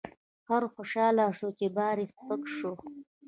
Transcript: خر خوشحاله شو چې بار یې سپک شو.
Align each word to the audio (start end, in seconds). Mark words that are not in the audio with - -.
خر 0.45 0.63
خوشحاله 0.73 1.25
شو 1.37 1.47
چې 1.57 1.65
بار 1.77 1.95
یې 2.01 2.07
سپک 2.13 2.41
شو. 2.57 2.73